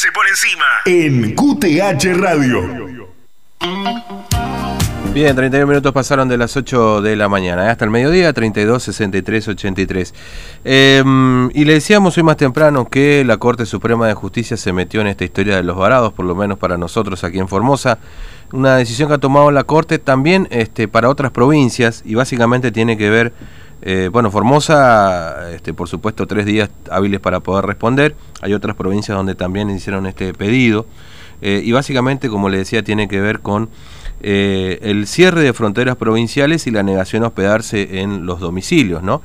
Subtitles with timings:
[0.00, 0.64] Se por encima.
[0.84, 2.62] En QTH Radio.
[5.12, 7.70] Bien, 31 minutos pasaron de las 8 de la mañana ¿eh?
[7.70, 10.14] hasta el mediodía, 32, 63, 83.
[10.64, 15.08] y le decíamos hoy más temprano que la Corte Suprema de Justicia se metió en
[15.08, 17.98] esta historia de los varados, por lo menos para nosotros aquí en Formosa.
[18.52, 22.96] Una decisión que ha tomado la Corte también este, para otras provincias y básicamente tiene
[22.96, 23.32] que ver
[23.82, 28.16] eh, bueno, Formosa, este, por supuesto, tres días hábiles para poder responder.
[28.40, 30.86] Hay otras provincias donde también hicieron este pedido.
[31.40, 33.68] Eh, y básicamente, como le decía, tiene que ver con
[34.20, 39.22] eh, el cierre de fronteras provinciales y la negación a hospedarse en los domicilios, ¿no?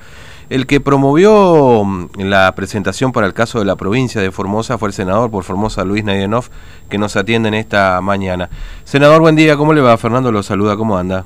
[0.49, 4.89] El que promovió mm, la presentación para el caso de la provincia de Formosa fue
[4.89, 6.49] el senador por Formosa, Luis Naidenov,
[6.89, 8.49] que nos atiende en esta mañana.
[8.83, 9.97] Senador, buen día, ¿cómo le va?
[9.97, 11.25] Fernando lo saluda, ¿cómo anda?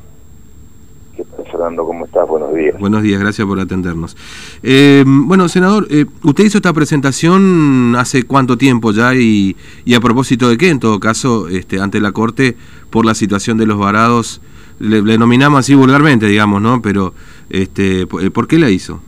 [1.57, 2.27] ¿Cómo estás?
[2.27, 2.79] Buenos días.
[2.79, 4.15] Buenos días, gracias por atendernos.
[4.61, 9.55] Eh, bueno, senador, eh, usted hizo esta presentación hace cuánto tiempo ya y,
[9.95, 12.55] a propósito de qué, en todo caso, este, ante la Corte,
[12.91, 14.39] por la situación de los varados,
[14.79, 16.79] le, nominamos así vulgarmente, digamos, ¿no?
[16.83, 17.13] Pero,
[17.49, 19.01] este, eh, ¿por qué la hizo?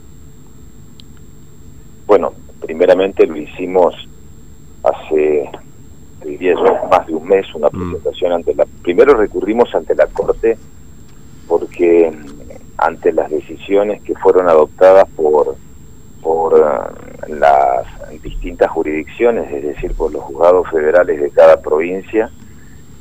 [2.07, 3.93] Bueno, primeramente lo hicimos
[4.83, 5.49] hace,
[6.25, 7.91] diría yo, más de un mes, una mm.
[7.91, 8.65] presentación ante la...
[8.81, 10.57] Primero recurrimos ante la Corte
[11.47, 12.11] porque
[12.81, 15.55] ante las decisiones que fueron adoptadas por,
[16.21, 17.85] por eh, las
[18.21, 22.29] distintas jurisdicciones, es decir, por los juzgados federales de cada provincia,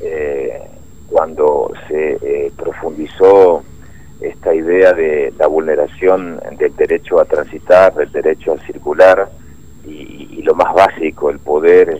[0.01, 0.62] eh,
[1.11, 3.62] cuando se eh, profundizó
[4.21, 9.29] esta idea de la vulneración del derecho a transitar, del derecho a circular
[9.87, 11.99] y, y lo más básico, el poder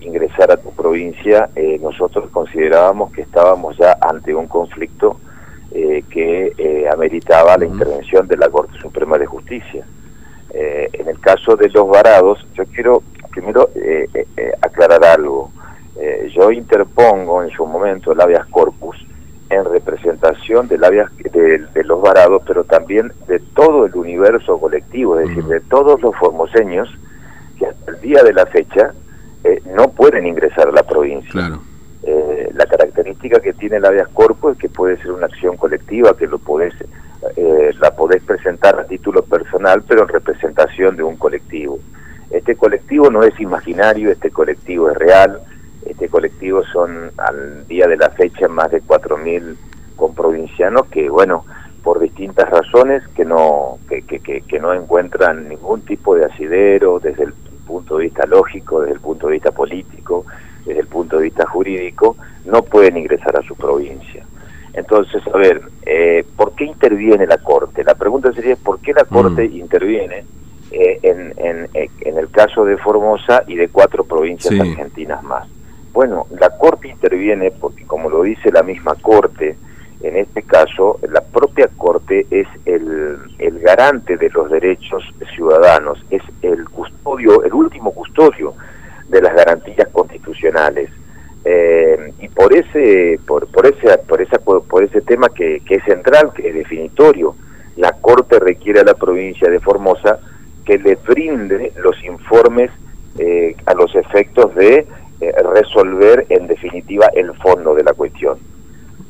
[0.00, 1.48] ingresar a tu provincia,
[1.80, 5.20] nosotros considerábamos que estábamos ya ante un conflicto
[5.72, 9.86] eh, que eh, ameritaba la intervención de la Corte Suprema de Justicia.
[10.52, 13.70] Eh, en el caso de los varados, yo quiero primero
[14.60, 15.52] aclarar algo.
[16.34, 18.96] yo interpongo en su momento el habeas corpus
[19.48, 25.44] en representación del de, los varados, pero también de todo el universo colectivo, es decir,
[25.44, 26.88] de todos los formoseños
[27.58, 28.92] que hasta el día de la fecha
[29.76, 31.30] no pueden ingresar a la provincia.
[31.30, 31.69] Claro.
[32.54, 36.26] La característica que tiene el habeas corpus es que puede ser una acción colectiva, que
[36.26, 36.74] lo podés,
[37.36, 41.78] eh, la podés presentar a título personal, pero en representación de un colectivo.
[42.30, 45.40] Este colectivo no es imaginario, este colectivo es real,
[45.86, 49.56] este colectivo son al día de la fecha más de 4.000
[49.96, 51.44] comprovincianos que, bueno,
[51.82, 57.24] por distintas razones que no, que, que, que no encuentran ningún tipo de asidero desde
[57.24, 57.32] el
[57.66, 60.26] punto de vista lógico, desde el punto de vista político,
[60.64, 64.24] desde el punto de vista jurídico, no pueden ingresar a su provincia.
[64.72, 67.82] Entonces, a ver, eh, ¿por qué interviene la Corte?
[67.82, 69.56] La pregunta sería, ¿por qué la Corte mm.
[69.56, 70.24] interviene
[70.70, 75.48] eh, en, en, en, el caso de Formosa y de cuatro provincias argentinas más?
[75.92, 79.56] Bueno, la Corte interviene porque, como lo dice la misma Corte,
[80.02, 85.02] en este caso, la propia Corte es el, el garante de los derechos
[85.34, 88.54] ciudadanos, es el custodio, el último custodio
[89.10, 90.90] de las garantías constitucionales.
[91.44, 95.84] Eh, y por ese por, por ese por esa por ese tema que, que, es
[95.84, 97.34] central que es definitorio
[97.76, 100.18] la corte requiere a la provincia de Formosa
[100.66, 102.70] que le brinde los informes
[103.18, 104.86] eh, a los efectos de
[105.20, 108.38] eh, resolver en definitiva el fondo de la cuestión.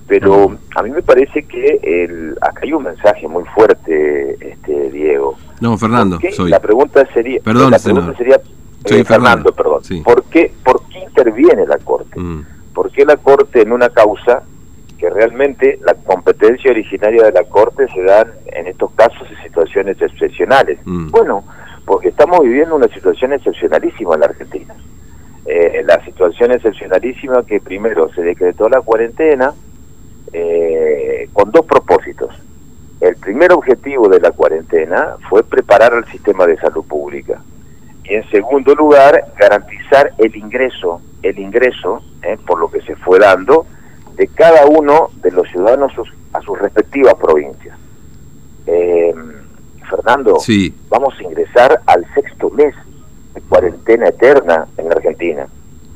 [0.06, 5.36] Pero a mí me parece que el, acá hay un mensaje muy fuerte este Diego.
[5.60, 6.50] No Fernando soy.
[6.50, 8.40] la pregunta sería Perdón, la pregunta sería
[8.84, 9.82] Sí, Fernando, perdón.
[10.04, 12.18] ¿Por, qué, ¿Por qué interviene la Corte?
[12.18, 12.46] Mm.
[12.74, 14.42] ¿Por qué la Corte en una causa
[14.98, 20.00] que realmente la competencia originaria de la Corte se da en estos casos en situaciones
[20.00, 20.78] excepcionales?
[20.84, 21.10] Mm.
[21.10, 21.44] Bueno,
[21.84, 24.74] porque estamos viviendo una situación excepcionalísima en la Argentina.
[25.46, 29.52] Eh, la situación excepcionalísima que primero se decretó la cuarentena
[30.32, 32.34] eh, con dos propósitos.
[33.00, 37.40] El primer objetivo de la cuarentena fue preparar al sistema de salud pública
[38.10, 43.20] y en segundo lugar garantizar el ingreso, el ingreso, eh, por lo que se fue
[43.20, 43.66] dando,
[44.16, 45.92] de cada uno de los ciudadanos
[46.32, 47.78] a sus respectivas provincias.
[48.66, 49.14] Eh,
[49.88, 50.38] Fernando,
[50.88, 52.74] vamos a ingresar al sexto mes
[53.34, 55.46] de cuarentena eterna en la Argentina.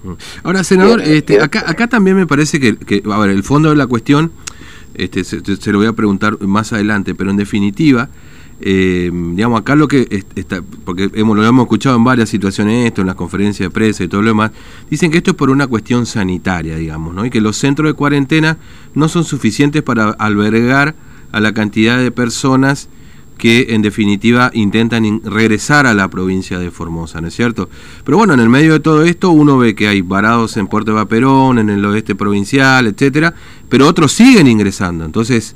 [0.04, 0.12] Mm.
[0.44, 3.76] Ahora, senador, este, acá, acá también me parece que, que, a ver, el fondo de
[3.76, 4.30] la cuestión,
[4.94, 8.08] este, se lo voy a preguntar más adelante, pero en definitiva,
[8.66, 13.02] eh, digamos, acá lo que está, porque hemos, lo hemos escuchado en varias situaciones esto,
[13.02, 14.52] en las conferencias de prensa y todo lo demás,
[14.88, 17.26] dicen que esto es por una cuestión sanitaria, digamos, ¿no?
[17.26, 18.56] Y que los centros de cuarentena
[18.94, 20.94] no son suficientes para albergar
[21.30, 22.88] a la cantidad de personas
[23.36, 27.68] que en definitiva intentan regresar a la provincia de Formosa, ¿no es cierto?
[28.02, 30.94] Pero bueno, en el medio de todo esto uno ve que hay varados en Puerto
[30.94, 33.34] Vaperón, en el oeste provincial, etcétera,
[33.68, 35.04] pero otros siguen ingresando.
[35.04, 35.54] Entonces,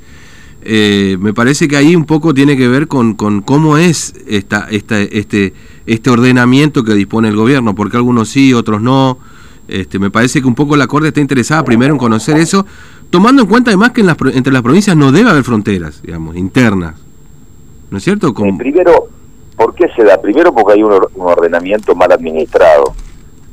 [0.71, 4.67] eh, me parece que ahí un poco tiene que ver con, con cómo es esta,
[4.69, 5.51] esta, este,
[5.87, 9.17] este ordenamiento que dispone el gobierno, porque algunos sí, otros no.
[9.67, 12.67] Este, me parece que un poco la Corte está interesada primero en conocer eso,
[13.09, 16.37] tomando en cuenta además que en las, entre las provincias no debe haber fronteras, digamos,
[16.37, 16.93] internas.
[17.89, 18.27] ¿No es cierto?
[18.27, 19.07] Eh, primero,
[19.57, 20.21] ¿por qué se da?
[20.21, 22.93] Primero porque hay un, ordenamiento mal administrado.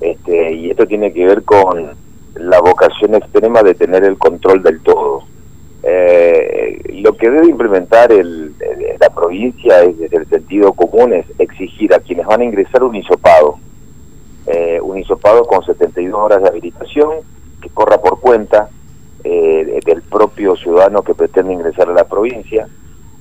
[0.02, 1.92] Este, y esto tiene que ver con
[2.34, 5.22] la vocación extrema de tener el control del todo.
[5.82, 8.54] Eh, lo que debe implementar el,
[9.00, 12.94] la provincia es, desde el sentido común es exigir a quienes van a ingresar un
[12.94, 13.58] hisopado,
[14.46, 17.10] eh, un hisopado con 72 horas de habilitación
[17.60, 18.68] que corra por cuenta
[19.24, 22.68] eh, del propio ciudadano que pretende ingresar a la provincia.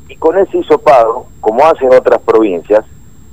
[0.07, 2.85] Y con ese hisopado, como hacen otras provincias,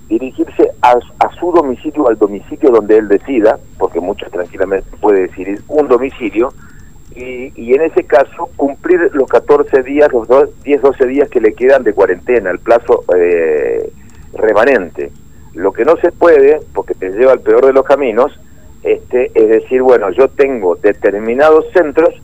[0.08, 0.98] dirigirse a,
[1.38, 6.52] su domicilio, al domicilio donde él decida, porque muchos tranquilamente puede decidir un domicilio,
[7.16, 10.28] y, y, en ese caso cumplir los 14 días, los
[10.62, 13.90] 10, 12 días que le quedan de cuarentena, el plazo eh,
[14.34, 15.10] remanente.
[15.54, 18.32] Lo que no se puede, porque te lleva al peor de los caminos,
[18.82, 22.14] este, es decir, bueno, yo tengo determinados centros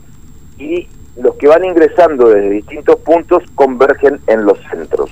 [0.57, 0.87] y
[1.21, 5.09] los que van ingresando desde distintos puntos convergen en los centros.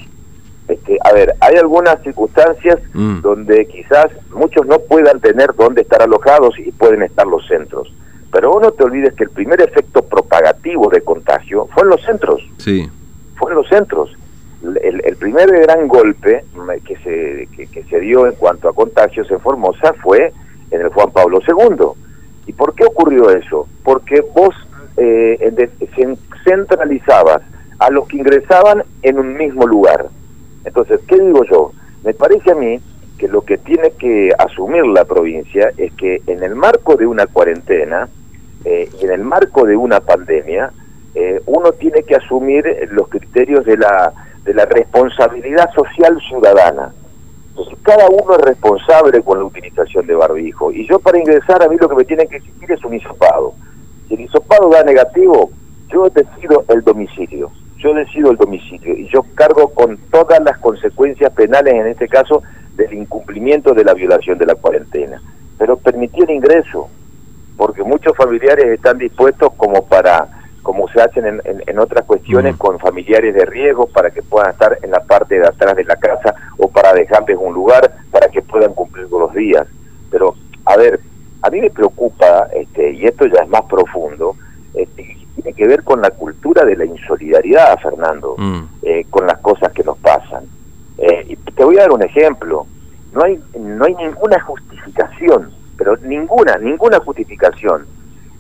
[0.68, 3.22] Este, a ver, hay algunas circunstancias mm.
[3.22, 7.94] donde quizás muchos no puedan tener dónde estar alojados y pueden estar los centros.
[8.38, 12.48] Pero no te olvides que el primer efecto propagativo de contagio fue en los centros.
[12.60, 12.88] Sí.
[13.36, 14.16] Fue en los centros.
[14.62, 16.46] El, el primer gran golpe
[16.86, 20.32] que se, que, se dio en cuanto a contagios en Formosa fue
[20.70, 21.88] en el Juan Pablo II.
[22.46, 23.68] ¿Y por qué ocurrió eso?
[23.84, 24.54] Porque vos
[24.98, 25.72] eh,
[26.46, 27.42] centralizabas
[27.80, 30.10] a los que ingresaban en un mismo lugar.
[30.64, 31.72] Entonces, ¿qué digo yo?
[32.04, 32.80] Me parece a mí
[33.18, 37.26] que lo que tiene que asumir la provincia es que en el marco de una
[37.26, 38.08] cuarentena
[38.70, 40.72] eh, y en el marco de una pandemia,
[41.16, 44.12] eh, uno tiene que asumir los criterios de la,
[44.44, 46.94] de la responsabilidad social ciudadana.
[47.50, 50.74] Entonces, cada uno es responsable con la utilización de barbijo.
[50.74, 53.54] Y yo para ingresar, a mí lo que me tiene que exigir es un hisopado.
[54.10, 55.50] Si el hisopado da negativo,
[55.88, 57.50] yo decido el domicilio.
[57.78, 62.44] Yo decido el domicilio y yo cargo con todas las consecuencias penales, en este caso,
[62.76, 65.22] del incumplimiento de la violación de la cuarentena.
[65.58, 66.90] Pero permití el ingreso,
[67.58, 70.28] porque muchos familiares están dispuestos como para
[70.64, 74.78] como se hacen en, en, otras cuestiones con familiares de riesgo para que puedan estar
[74.84, 78.42] en la parte de atrás de la casa o para dejarles un lugar para que
[78.42, 79.66] puedan cumplir con los días.
[80.12, 81.00] Pero, a ver,
[81.42, 84.36] a mí me preocupa, este, y esto ya es más profundo,
[84.74, 88.64] este, tiene que ver con la cultura de la insolidaridad, Fernando, mm.
[88.82, 90.46] eh, con las cosas que nos pasan.
[90.98, 92.66] Eh, y te voy a dar un ejemplo.
[93.14, 97.86] No hay, no hay ninguna justificación, pero ninguna, ninguna justificación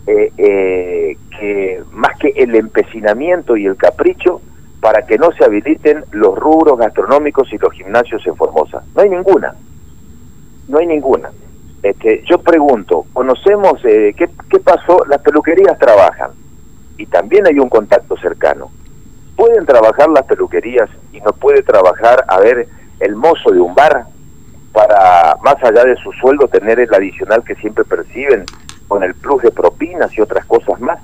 [0.07, 4.41] eh, que más que el empecinamiento y el capricho
[4.79, 8.83] para que no se habiliten los rubros gastronómicos y los gimnasios en Formosa.
[8.95, 9.55] No hay ninguna.
[10.67, 11.29] No hay ninguna.
[11.83, 16.31] Este, yo pregunto, conocemos eh, ¿qué, qué pasó, las peluquerías trabajan
[16.97, 18.71] y también hay un contacto cercano.
[19.35, 22.67] ¿Pueden trabajar las peluquerías y no puede trabajar, a ver,
[22.99, 24.05] el mozo de un bar
[24.73, 28.45] para, más allá de su sueldo, tener el adicional que siempre perciben
[28.87, 30.99] con el plus de propinas y otras cosas más?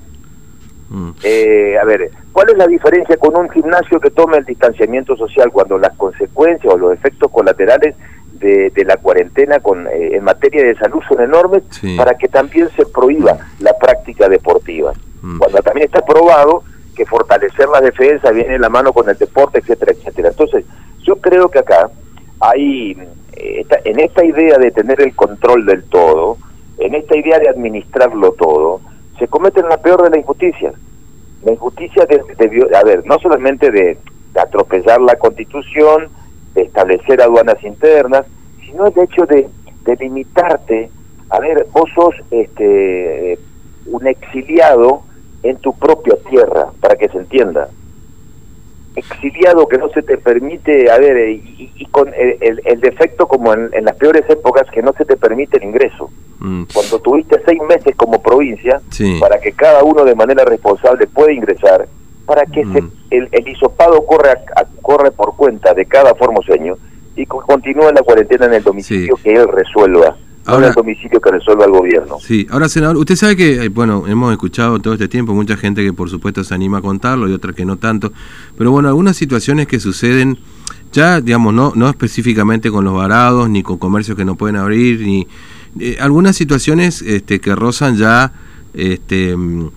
[0.94, 1.10] Mm.
[1.24, 5.52] Eh, a ver, ¿cuál es la diferencia con un gimnasio que tome el distanciamiento social
[5.52, 7.96] cuando las consecuencias o los efectos colaterales
[8.34, 11.64] de, la cuarentena con eh, en materia de salud son enormes
[11.96, 14.94] para que también se prohíba la práctica deportiva.
[15.22, 15.40] Mm.
[15.40, 16.64] Cuando también está probado
[16.96, 20.30] que fortalecer la defensa viene en la mano con el deporte, etcétera, etcétera.
[20.30, 20.66] Entonces,
[21.02, 21.90] yo creo que acá
[22.40, 22.92] hay,
[23.38, 26.38] eh, en esta idea de tener el control del todo,
[26.78, 28.82] en esta idea de administrarlo todo,
[29.24, 30.74] se comete la peor de la injusticia.
[31.46, 33.98] La injusticia de, de a ver, no solamente de
[34.36, 36.10] atropellar la constitución,
[36.54, 38.26] de establecer aduanas internas,
[38.66, 39.48] sino el hecho de,
[39.86, 40.90] de limitarte,
[41.30, 43.40] a ver, vos sos este,
[43.86, 45.04] un exiliado
[45.44, 47.70] en tu propia tierra, para que se entienda.
[48.98, 53.86] Exiliado que no se te permite, a ver, y, con el, el, defecto como en,
[53.86, 56.10] las peores épocas, que no se te permite el ingreso.
[56.44, 56.64] Mm.
[56.74, 58.82] Cuando tuviste seis meses como provincia,
[59.22, 61.88] para que cada uno de manera responsable pueda ingresar,
[62.26, 62.92] para que se, mm.
[63.12, 64.32] el, el, hisopado corre,
[64.82, 66.76] corre por cuenta de cada formoseño
[67.16, 70.18] y continúe la cuarentena en el domicilio que él resuelva.
[70.46, 72.20] ahora el domicilio que resuelva el gobierno.
[72.20, 75.82] Sí, ahora senador, usted sabe que, eh, bueno, hemos escuchado todo este tiempo mucha gente
[75.82, 78.12] que por supuesto se anima a contarlo y otra que no tanto,
[78.58, 80.40] pero bueno, algunas situaciones que suceden
[80.92, 85.00] ya, digamos, no, no específicamente con los varados, ni con comercios que no pueden abrir,
[85.02, 85.28] ni
[85.80, 88.34] eh, algunas situaciones este, que rozan ya,
[88.74, 89.70] este, mm,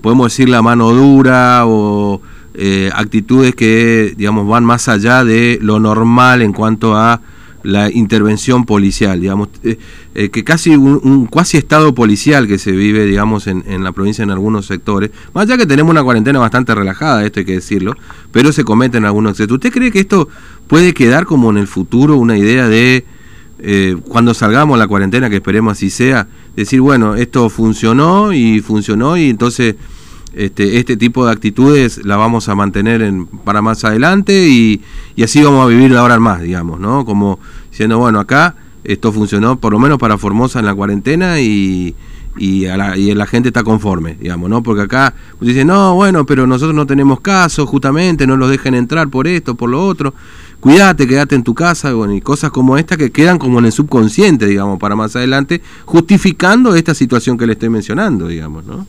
[0.00, 2.20] podemos decir la mano dura o
[2.54, 7.20] eh, actitudes que, digamos, van más allá de lo normal en cuanto a
[7.62, 9.78] la intervención policial, digamos, eh,
[10.14, 14.22] eh, que casi un, cuasi estado policial que se vive, digamos, en, en, la provincia
[14.22, 17.94] en algunos sectores, más allá que tenemos una cuarentena bastante relajada, esto hay que decirlo,
[18.32, 19.52] pero se cometen algunos excesos.
[19.52, 20.28] ¿Usted cree que esto
[20.66, 23.04] puede quedar como en el futuro una idea de,
[23.60, 29.16] eh, cuando salgamos la cuarentena, que esperemos así sea, decir, bueno, esto funcionó y funcionó
[29.16, 29.74] y entonces
[30.34, 34.80] este, este tipo de actitudes la vamos a mantener en, para más adelante y,
[35.22, 37.04] así vamos a vivir ahora más, digamos, ¿no?
[37.04, 41.96] Como diciendo, bueno, acá esto funcionó por lo menos para Formosa en la cuarentena y,
[42.36, 44.62] y, la, y la gente está conforme, digamos, ¿no?
[44.62, 48.74] Porque acá pues dicen, no, bueno, pero nosotros no tenemos caso, justamente, no los dejen
[48.74, 50.14] entrar por esto, por lo otro,
[50.60, 54.46] cuídate, quédate en tu casa, y cosas como esta que quedan como en el subconsciente,
[54.46, 58.86] digamos, para más adelante, justificando esta situación que le estoy mencionando, digamos, ¿no?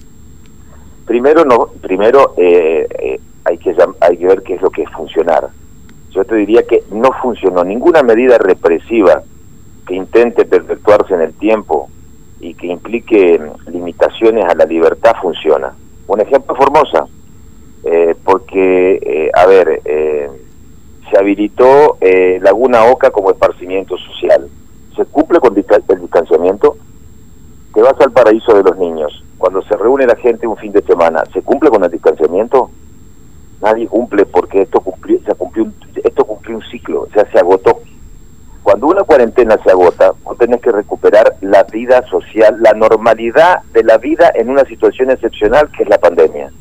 [1.05, 4.91] Primero, no, primero eh, eh, hay, que, hay que ver qué es lo que es
[4.91, 5.49] funcionar.
[6.11, 9.23] Yo te diría que no funcionó ninguna medida represiva
[9.87, 11.89] que intente perpetuarse en el tiempo
[12.39, 15.73] y que implique limitaciones a la libertad funciona.
[16.07, 17.05] Un ejemplo Formosa,
[17.83, 19.81] eh, porque, a ver,
[21.09, 21.97] se habilitó
[22.41, 24.49] Laguna Oca como esparcimiento social.
[24.95, 26.77] ¿Se cumple con el distanciamiento?
[27.73, 30.83] Te vas al paraíso de los niños cuando se reúne la gente un fin de
[30.83, 32.69] semana, ¿se cumple con el distanciamiento?
[33.61, 37.39] Nadie cumple porque esto cumplió, se cumplió un, esto cumplió un ciclo, o sea, se
[37.39, 37.79] agotó.
[38.61, 43.83] Cuando una cuarentena se agota, vos tenés que recuperar la vida social, la normalidad de
[43.83, 46.51] la vida en una situación excepcional que es la pandemia.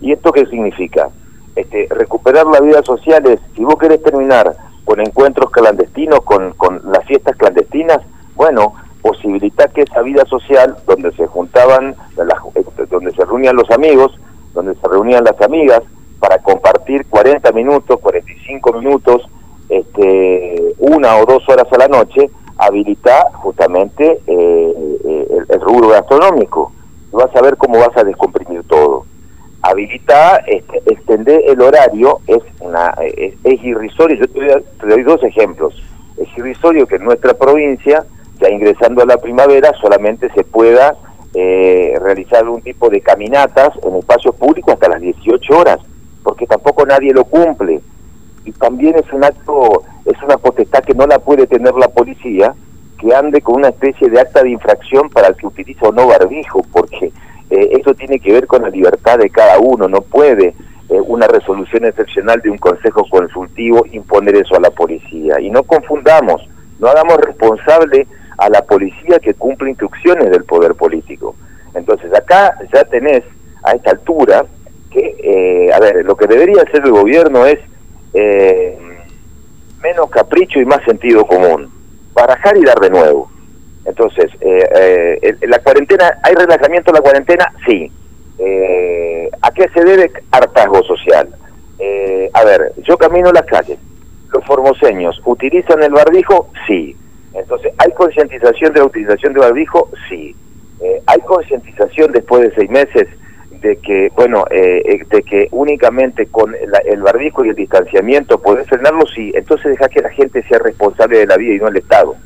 [0.00, 1.10] ¿Y esto qué significa?
[1.56, 4.54] Este, recuperar la vida social es, si vos querés terminar
[4.84, 7.98] con encuentros clandestinos, con, con las fiestas clandestinas,
[8.34, 11.94] bueno, posibilitar que esa vida social, donde se juntaban,
[12.54, 14.18] este, donde se reunían los amigos,
[14.54, 15.82] donde se reunían las amigas,
[16.20, 19.22] para compartir 40 minutos, 45 minutos,
[19.68, 26.72] este, una o dos horas a la noche, habilitar justamente eh, eh, el, rubro gastronómico.
[27.10, 29.04] Vas a ver cómo vas a descomprimir todo.
[29.62, 34.16] Habilitar, este, extender el horario es, una, es, irrisorio.
[34.16, 35.74] Yo te te doy dos ejemplos.
[36.18, 38.04] Es irrisorio que en nuestra provincia
[38.40, 40.96] ya ingresando a la primavera solamente se pueda
[41.34, 45.78] eh, realizar algún tipo de caminatas en espacios públicos hasta las 18 horas,
[46.22, 47.80] porque tampoco nadie lo cumple.
[48.44, 52.54] Y también es un acto, es una potestad que no la puede tener la policía,
[52.98, 56.08] que ande con una especie de acta de infracción para el que utiliza o no
[56.08, 57.12] barbijo, porque
[57.52, 60.54] eh, eso tiene que ver con la libertad de cada uno, no puede
[60.88, 65.38] eh, una resolución excepcional de un consejo consultivo imponer eso a la policía.
[65.38, 68.06] Y no confundamos, no hagamos responsable
[68.38, 71.34] a la policía que cumple instrucciones del poder político.
[71.74, 73.22] Entonces acá ya tenés
[73.62, 74.46] a esta altura
[74.90, 77.58] que, eh, a ver, lo que debería hacer el gobierno es
[78.14, 78.78] eh,
[79.82, 81.70] menos capricho y más sentido común,
[82.14, 83.31] barajar y dar de nuevo.
[83.84, 87.52] Entonces, eh, la cuarentena, ¿hay relajamiento en la cuarentena?
[87.66, 87.90] Sí.
[89.40, 91.28] ¿A qué se debe hartazgo social?
[92.34, 93.76] a ver, yo camino las calles,
[94.32, 96.96] los formoseños utilizan el barbijo, sí.
[97.34, 99.90] Entonces, ¿hay concientización de la utilización de barbijo?
[100.08, 100.34] Sí.
[100.80, 103.08] Eh, ¿Hay concientización después de seis meses
[103.62, 108.66] de que, bueno, eh, eh, de que únicamente con el barbijo y el distanciamiento podés
[108.68, 109.06] frenarlo?
[109.14, 109.32] Sí.
[109.34, 112.16] Entonces deja que la gente sea responsable de la vida y no el Estado.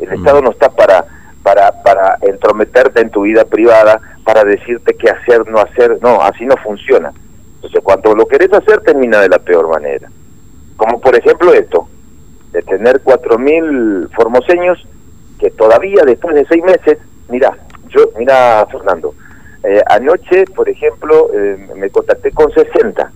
[0.00, 0.14] El mm.
[0.14, 1.04] Estado no está para,
[1.42, 5.98] para, para entrometerte en tu vida privada, para decirte qué hacer, no hacer.
[6.02, 7.12] No, así no funciona.
[7.56, 10.08] Entonces, cuando lo querés hacer, termina de la peor manera.
[10.76, 11.88] Como por ejemplo esto
[12.52, 14.86] de tener 4.000 formoseños
[15.38, 16.98] que todavía después de seis meses,
[17.28, 17.56] mira,
[17.88, 19.14] yo, mira Fernando,
[19.64, 23.10] eh, anoche, por ejemplo, eh, me contacté con 60,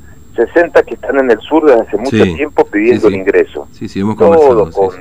[0.47, 3.67] 60 que están en el sur desde hace mucho tiempo pidiendo el ingreso.
[3.73, 4.93] Sí, sí, hemos Todo con,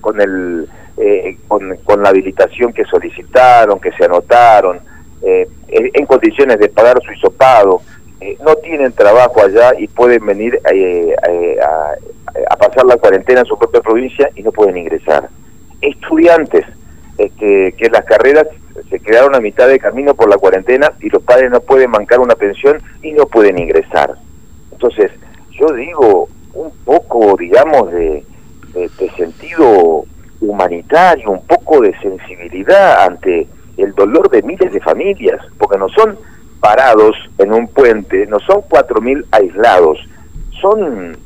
[0.00, 4.80] con, el, eh, con, con, la habilitación que solicitaron, que se anotaron,
[5.22, 7.82] en condiciones de pagar su hisopado.
[8.44, 11.94] no tienen trabajo allá y pueden venir a,
[12.50, 15.28] a pasar la cuarentena en su propia provincia y no pueden ingresar.
[15.80, 16.64] Estudiantes,
[17.18, 18.46] este, que las carreras
[18.90, 22.20] se quedaron a mitad de camino por la cuarentena y los padres no pueden bancar
[22.20, 24.16] una pensión y no pueden ingresar.
[24.76, 25.10] Entonces,
[25.52, 28.24] yo digo, un poco, digamos, de,
[29.16, 30.04] sentido
[30.42, 33.46] humanitario, un poco de sensibilidad ante
[33.78, 36.18] el dolor de miles de familias, porque no son
[36.60, 39.98] parados en un puente, no son 4.000 aislados,
[40.60, 41.16] son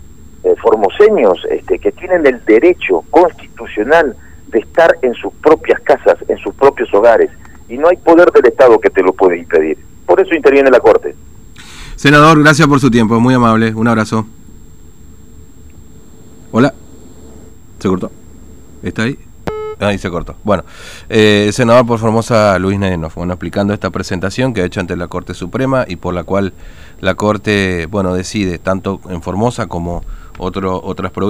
[0.44, 4.14] eh, formoseños este, que tienen el derecho constitucional
[4.46, 7.30] de estar en sus propias casas, en sus propios hogares,
[7.68, 9.76] y no hay poder del Estado que te lo puede impedir.
[10.06, 11.16] Por eso interviene la Corte.
[12.00, 14.26] Senador, gracias por su tiempo, muy amable, un abrazo.
[16.50, 16.72] Hola.
[17.78, 18.10] ¿Se cortó?
[18.82, 19.18] ¿Está ahí?
[19.78, 20.34] Ahí se cortó.
[20.42, 20.64] Bueno,
[21.10, 25.08] eh, senador por Formosa Luis Nenov, bueno, explicando esta presentación que ha hecho ante la
[25.08, 26.54] Corte Suprema y por la cual
[27.02, 30.02] la Corte, bueno, decide tanto en Formosa como
[30.38, 31.28] otro, otras provincias.